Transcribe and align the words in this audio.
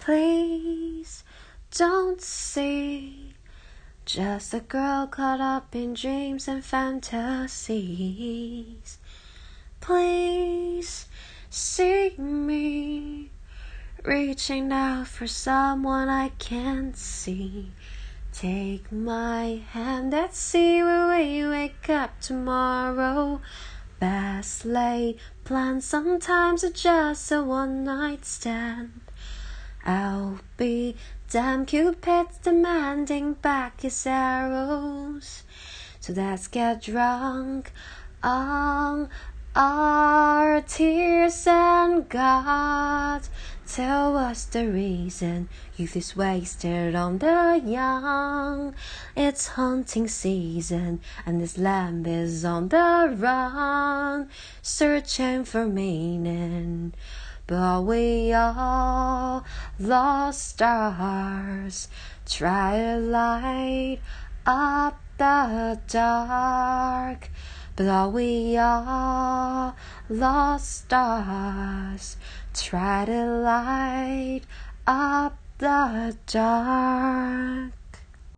Please 0.00 1.24
don't 1.70 2.20
see 2.22 3.34
just 4.06 4.54
a 4.54 4.60
girl 4.60 5.06
caught 5.06 5.42
up 5.42 5.76
in 5.76 5.92
dreams 5.92 6.48
and 6.48 6.64
fantasies. 6.64 7.68
Please 9.80 11.06
see 11.50 12.14
me 12.16 13.30
reaching 14.02 14.72
out 14.72 15.06
for 15.06 15.26
someone 15.26 16.08
I 16.08 16.30
can't 16.38 16.96
see. 16.96 17.70
Take 18.32 18.90
my 18.90 19.62
hand, 19.70 20.12
let's 20.12 20.38
see 20.38 20.82
where 20.82 21.08
we 21.18 21.46
wake 21.46 21.90
up 21.90 22.18
tomorrow. 22.20 23.42
Best 23.98 24.64
laid 24.64 25.18
plans 25.44 25.84
sometimes 25.84 26.64
are 26.64 26.70
just 26.70 27.30
a 27.30 27.42
one 27.42 27.84
night 27.84 28.24
stand. 28.24 28.92
I'll 29.84 30.40
be 30.56 30.96
damn 31.30 31.64
Cupid's 31.64 32.38
demanding 32.38 33.34
back 33.34 33.80
his 33.80 34.06
arrows. 34.06 35.44
So 36.00 36.12
let's 36.12 36.48
get 36.48 36.82
drunk 36.82 37.72
on 38.22 39.08
our 39.54 40.60
tears 40.62 41.46
and 41.46 42.08
God. 42.08 43.22
Tell 43.66 44.16
us 44.16 44.46
the 44.46 44.66
reason 44.66 45.48
youth 45.76 45.94
is 45.96 46.16
wasted 46.16 46.94
on 46.94 47.18
the 47.18 47.62
young. 47.64 48.74
It's 49.16 49.48
hunting 49.48 50.08
season 50.08 51.00
and 51.24 51.40
this 51.40 51.56
lamb 51.56 52.04
is 52.04 52.44
on 52.44 52.68
the 52.68 53.14
run, 53.16 54.28
searching 54.60 55.44
for 55.44 55.66
meaning. 55.66 56.89
But 57.50 57.82
we 57.82 58.32
all 58.32 59.44
lost 59.80 60.50
stars. 60.50 61.88
Try 62.24 62.78
to 62.78 62.98
light 63.00 63.98
up 64.46 65.00
the 65.18 65.80
dark. 65.88 67.28
But 67.74 68.12
we 68.12 68.56
all 68.56 69.74
lost 70.08 70.84
stars. 70.84 72.16
Try 72.54 73.06
to 73.06 73.26
light 73.26 74.42
up 74.86 75.36
the 75.58 76.16
dark. 76.28 77.79